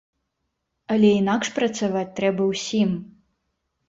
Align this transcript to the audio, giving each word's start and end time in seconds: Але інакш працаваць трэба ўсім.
Але 0.95 1.11
інакш 1.17 1.47
працаваць 1.57 2.09
трэба 2.21 2.47
ўсім. 2.53 2.89